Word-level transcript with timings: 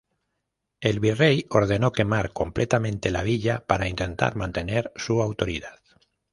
El 0.79 0.99
virrey 0.99 1.45
ordenó 1.51 1.91
quemar 1.91 2.33
completamente 2.33 3.11
la 3.11 3.21
villa 3.21 3.65
para 3.67 3.87
intentar 3.87 4.35
mantener 4.35 4.91
su 4.95 5.21
autoridad. 5.21 5.77